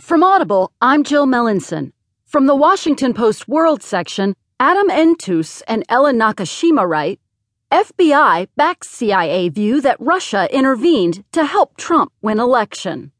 From 0.00 0.24
Audible, 0.24 0.72
I'm 0.80 1.04
Jill 1.04 1.24
Melancon. 1.24 1.92
From 2.26 2.46
the 2.46 2.56
Washington 2.56 3.14
Post 3.14 3.46
World 3.46 3.80
section, 3.80 4.34
Adam 4.58 4.90
Entous 4.90 5.62
and 5.68 5.84
Ellen 5.88 6.18
Nakashima 6.18 6.84
write 6.84 7.20
FBI 7.70 8.48
backs 8.56 8.90
CIA 8.90 9.48
view 9.50 9.80
that 9.80 10.00
Russia 10.00 10.52
intervened 10.52 11.22
to 11.30 11.44
help 11.44 11.76
Trump 11.76 12.12
win 12.22 12.40
election. 12.40 13.12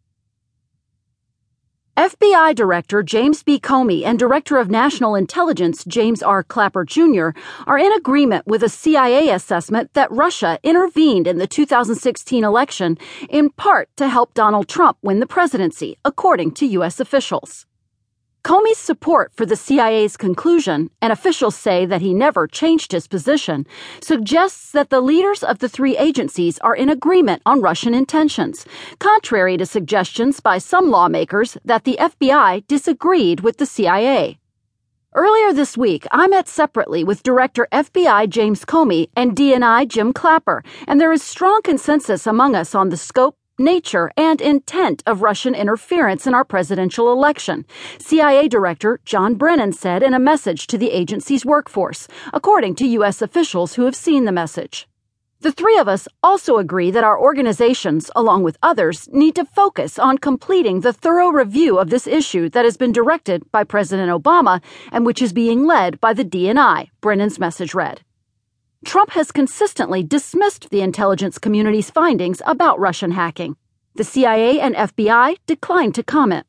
FBI 1.97 2.57
Director 2.57 3.05
James 3.05 3.45
B. 3.45 3.61
Comey 3.61 4.05
and 4.05 4.19
Director 4.19 4.57
of 4.57 4.69
National 4.69 5.15
Intelligence 5.15 5.85
James 5.85 6.25
R. 6.25 6.43
Clapper 6.43 6.85
Jr. 6.85 7.29
are 7.69 7.79
in 7.79 7.93
agreement 7.93 8.49
with 8.49 8.65
a 8.65 8.69
CIA 8.69 9.29
assessment 9.29 9.95
that 9.95 10.11
Russia 10.11 10.59
intervened 10.65 11.29
in 11.29 11.39
the 11.39 11.47
2016 11.47 12.43
election 12.43 12.99
in 13.29 13.49
part 13.51 13.89
to 13.97 14.09
help 14.09 14.35
Donald 14.35 14.67
Trump 14.67 14.99
win 15.03 15.21
the 15.21 15.27
presidency, 15.27 15.97
according 16.05 16.51
to 16.55 16.67
U.S. 16.67 16.99
officials. 16.99 17.65
Comey's 18.45 18.77
support 18.77 19.33
for 19.35 19.47
the 19.47 19.57
CIA's 19.57 20.19
conclusion, 20.19 20.91
and 21.01 21.11
officials 21.11 21.57
say 21.57 21.87
that 21.87 22.03
he 22.03 22.13
never 22.13 22.47
changed 22.47 22.93
his 22.93 23.09
position, 23.09 23.67
suggests 24.03 24.71
that 24.73 24.91
the 24.91 25.01
leaders 25.01 25.43
of 25.43 25.61
the 25.61 25.69
three 25.69 25.97
agencies 25.97 26.59
are 26.59 26.77
in 26.77 26.91
agreement 26.91 27.41
on 27.47 27.63
Russian 27.63 27.95
intentions, 27.95 28.67
contrary 28.99 29.57
to 29.57 29.65
suggestions 29.65 30.41
by 30.41 30.59
some 30.59 30.91
lawmakers 30.91 31.57
that 31.65 31.85
the 31.85 31.97
FBI 31.99 32.67
disagreed 32.67 33.41
with 33.41 33.57
the 33.57 33.65
CIA. 33.65 34.39
Earlier 35.15 35.55
this 35.55 35.79
week, 35.79 36.07
I 36.11 36.27
met 36.27 36.47
separately 36.47 37.03
with 37.03 37.23
Director 37.23 37.67
FBI 37.73 38.29
James 38.29 38.67
Comey 38.67 39.09
and 39.17 39.35
DNI 39.35 39.89
Jim 39.89 40.13
Clapper, 40.13 40.63
and 40.87 41.01
there 41.01 41.13
is 41.13 41.23
strong 41.23 41.63
consensus 41.63 42.27
among 42.27 42.55
us 42.55 42.75
on 42.75 42.91
the 42.91 42.99
scope, 42.99 43.39
nature, 43.59 44.11
and 44.17 44.41
intent 44.41 45.03
of 45.07 45.23
Russian 45.23 45.55
interference 45.55 46.27
in 46.27 46.35
our 46.35 46.45
presidential 46.45 47.13
election, 47.13 47.65
CIA 47.99 48.49
Director 48.49 49.01
John 49.05 49.35
Brennan 49.35 49.73
said 49.73 50.03
in 50.03 50.15
a 50.15 50.19
message 50.19 50.67
to 50.69 50.79
the 50.79 50.91
agency's 50.91 51.47
workforce, 51.47 52.09
according 52.33 52.75
to 52.77 52.87
U.S. 52.99 53.23
officials 53.23 53.75
who 53.75 53.85
have 53.85 53.97
seen 53.97 54.25
the 54.25 54.33
message. 54.33 54.89
The 55.41 55.53
three 55.53 55.77
of 55.77 55.89
us 55.89 56.09
also 56.23 56.57
agree 56.57 56.91
that 56.91 57.05
our 57.05 57.21
organizations, 57.21 58.11
along 58.17 58.45
with 58.45 58.57
others, 58.63 59.09
need 59.13 59.35
to 59.35 59.45
focus 59.45 59.99
on 59.99 60.17
completing 60.17 60.81
the 60.81 60.93
thorough 60.93 61.29
review 61.29 61.79
of 61.79 61.91
this 61.91 62.07
issue 62.07 62.49
that 62.49 62.65
has 62.65 62.79
been 62.79 62.93
directed 62.93 63.51
by 63.53 63.63
President 63.63 64.11
Obama 64.11 64.63
and 64.91 65.05
which 65.05 65.21
is 65.21 65.35
being 65.35 65.67
led 65.67 66.01
by 66.01 66.15
the 66.15 66.25
DNI, 66.25 66.89
Brennan's 67.03 67.39
message 67.39 67.75
read. 67.75 68.01
Trump 68.85 69.11
has 69.11 69.33
consistently 69.33 70.03
dismissed 70.03 70.71
the 70.71 70.83
intelligence 70.83 71.39
community's 71.39 71.91
findings 71.91 72.43
about 72.47 72.79
Russian 72.79 73.11
hacking. 73.11 73.57
The 73.95 74.05
CIA 74.05 74.61
and 74.61 74.75
FBI 74.75 75.37
declined 75.47 75.95
to 75.95 76.03
comment. 76.03 76.47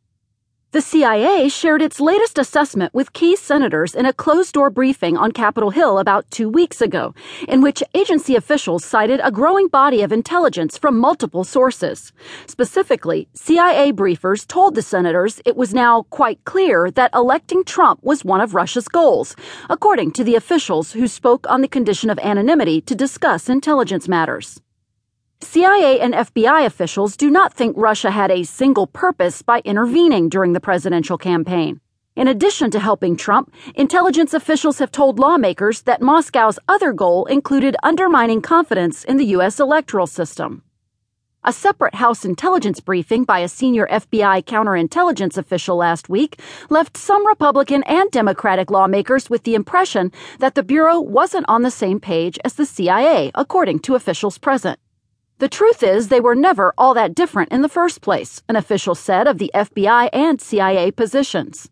The 0.75 0.81
CIA 0.81 1.47
shared 1.47 1.81
its 1.81 2.01
latest 2.01 2.37
assessment 2.37 2.93
with 2.93 3.13
key 3.13 3.37
senators 3.37 3.95
in 3.95 4.05
a 4.05 4.11
closed 4.11 4.55
door 4.55 4.69
briefing 4.69 5.15
on 5.15 5.31
Capitol 5.31 5.69
Hill 5.69 5.99
about 5.99 6.29
two 6.31 6.49
weeks 6.49 6.81
ago, 6.81 7.15
in 7.47 7.61
which 7.61 7.81
agency 7.93 8.35
officials 8.35 8.83
cited 8.83 9.21
a 9.23 9.31
growing 9.31 9.69
body 9.69 10.01
of 10.01 10.11
intelligence 10.11 10.77
from 10.77 10.99
multiple 10.99 11.45
sources. 11.45 12.11
Specifically, 12.45 13.29
CIA 13.33 13.93
briefers 13.93 14.45
told 14.45 14.75
the 14.75 14.81
senators 14.81 15.41
it 15.45 15.55
was 15.55 15.73
now 15.73 16.01
quite 16.09 16.43
clear 16.43 16.91
that 16.91 17.15
electing 17.15 17.63
Trump 17.63 18.03
was 18.03 18.25
one 18.25 18.41
of 18.41 18.53
Russia's 18.53 18.89
goals, 18.89 19.33
according 19.69 20.11
to 20.11 20.25
the 20.25 20.35
officials 20.35 20.91
who 20.91 21.07
spoke 21.07 21.49
on 21.49 21.61
the 21.61 21.69
condition 21.69 22.09
of 22.09 22.19
anonymity 22.19 22.81
to 22.81 22.95
discuss 22.95 23.47
intelligence 23.47 24.09
matters. 24.09 24.59
CIA 25.41 25.99
and 25.99 26.13
FBI 26.13 26.65
officials 26.65 27.17
do 27.17 27.29
not 27.29 27.53
think 27.53 27.75
Russia 27.77 28.11
had 28.11 28.31
a 28.31 28.43
single 28.43 28.87
purpose 28.87 29.41
by 29.41 29.61
intervening 29.65 30.29
during 30.29 30.53
the 30.53 30.59
presidential 30.59 31.17
campaign. 31.17 31.81
In 32.15 32.29
addition 32.29 32.71
to 32.71 32.79
helping 32.79 33.17
Trump, 33.17 33.53
intelligence 33.75 34.33
officials 34.33 34.79
have 34.79 34.91
told 34.91 35.19
lawmakers 35.19 35.81
that 35.81 36.01
Moscow's 36.01 36.57
other 36.69 36.93
goal 36.93 37.25
included 37.25 37.75
undermining 37.83 38.41
confidence 38.41 39.03
in 39.03 39.17
the 39.17 39.25
U.S. 39.37 39.59
electoral 39.59 40.07
system. 40.07 40.63
A 41.43 41.51
separate 41.53 41.95
House 41.95 42.25
intelligence 42.25 42.79
briefing 42.79 43.23
by 43.23 43.39
a 43.39 43.49
senior 43.49 43.85
FBI 43.91 44.45
counterintelligence 44.45 45.37
official 45.37 45.75
last 45.75 46.09
week 46.09 46.39
left 46.69 46.97
some 46.97 47.27
Republican 47.27 47.83
and 47.83 48.09
Democratic 48.09 48.71
lawmakers 48.71 49.29
with 49.29 49.43
the 49.43 49.53
impression 49.53 50.11
that 50.39 50.55
the 50.55 50.63
Bureau 50.63 50.99
wasn't 50.99 51.45
on 51.47 51.61
the 51.61 51.69
same 51.69 51.99
page 51.99 52.39
as 52.43 52.53
the 52.53 52.65
CIA, 52.65 53.29
according 53.35 53.79
to 53.79 53.93
officials 53.95 54.37
present. 54.37 54.79
The 55.37 55.49
truth 55.49 55.83
is, 55.83 56.07
they 56.07 56.21
were 56.21 56.33
never 56.33 56.73
all 56.77 56.93
that 56.93 57.13
different 57.13 57.51
in 57.51 57.61
the 57.61 57.67
first 57.67 57.99
place, 57.99 58.41
an 58.47 58.55
official 58.55 58.95
said 58.95 59.27
of 59.27 59.37
the 59.37 59.51
FBI 59.53 60.09
and 60.13 60.39
CIA 60.39 60.91
positions. 60.91 61.69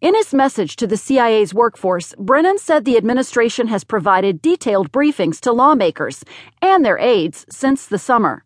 In 0.00 0.14
his 0.14 0.32
message 0.32 0.76
to 0.76 0.86
the 0.86 0.96
CIA's 0.96 1.52
workforce, 1.52 2.14
Brennan 2.18 2.56
said 2.56 2.86
the 2.86 2.96
administration 2.96 3.66
has 3.68 3.84
provided 3.84 4.40
detailed 4.40 4.90
briefings 4.92 5.40
to 5.40 5.52
lawmakers 5.52 6.24
and 6.62 6.84
their 6.84 6.98
aides 6.98 7.44
since 7.50 7.86
the 7.86 7.98
summer. 7.98 8.44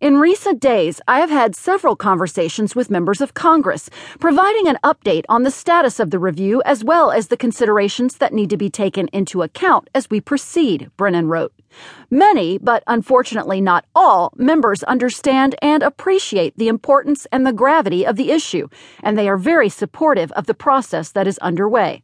In 0.00 0.18
recent 0.18 0.60
days, 0.60 1.00
I 1.06 1.20
have 1.20 1.30
had 1.30 1.54
several 1.54 1.94
conversations 1.94 2.74
with 2.74 2.90
members 2.90 3.20
of 3.20 3.34
Congress, 3.34 3.88
providing 4.18 4.66
an 4.66 4.78
update 4.82 5.24
on 5.28 5.44
the 5.44 5.50
status 5.52 6.00
of 6.00 6.10
the 6.10 6.18
review 6.18 6.60
as 6.66 6.82
well 6.82 7.12
as 7.12 7.28
the 7.28 7.36
considerations 7.36 8.16
that 8.16 8.34
need 8.34 8.50
to 8.50 8.56
be 8.56 8.68
taken 8.68 9.06
into 9.12 9.42
account 9.42 9.88
as 9.94 10.10
we 10.10 10.20
proceed, 10.20 10.90
Brennan 10.96 11.28
wrote. 11.28 11.52
Many, 12.10 12.58
but 12.58 12.82
unfortunately 12.86 13.60
not 13.60 13.86
all, 13.94 14.32
members 14.36 14.82
understand 14.84 15.54
and 15.62 15.82
appreciate 15.82 16.56
the 16.56 16.68
importance 16.68 17.26
and 17.32 17.46
the 17.46 17.52
gravity 17.52 18.04
of 18.04 18.16
the 18.16 18.30
issue, 18.30 18.68
and 19.02 19.16
they 19.16 19.28
are 19.28 19.36
very 19.36 19.68
supportive 19.68 20.32
of 20.32 20.46
the 20.46 20.54
process 20.54 21.10
that 21.10 21.26
is 21.26 21.38
underway. 21.38 22.02